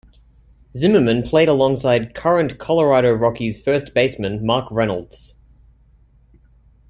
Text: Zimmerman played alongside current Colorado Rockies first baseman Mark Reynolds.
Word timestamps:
Zimmerman 0.75 1.21
played 1.21 1.47
alongside 1.47 2.15
current 2.15 2.57
Colorado 2.57 3.11
Rockies 3.11 3.61
first 3.61 3.93
baseman 3.93 4.43
Mark 4.43 4.67
Reynolds. 4.71 5.35